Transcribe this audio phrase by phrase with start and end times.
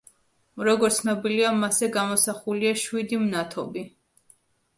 [0.67, 3.87] როგორც ცნობილია, მასზე გამოსახულია შვიდი მნათობი.